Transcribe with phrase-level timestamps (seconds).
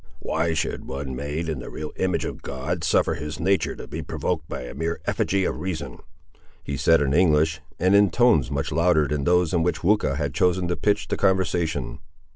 [0.17, 4.01] "Why should one made in the real image of God suffer his natur' to be
[4.01, 5.99] provoked by a mere effigy of reason?"
[6.63, 10.33] he said in English, and in tones much louder than those in which Weucha had
[10.33, 11.99] chosen to pitch the conversation.